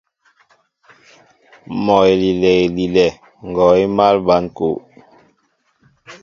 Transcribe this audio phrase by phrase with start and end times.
[1.83, 3.07] Mɔ elilɛ elilɛ,
[3.47, 4.75] ngɔɔ émal ɓăn kúw.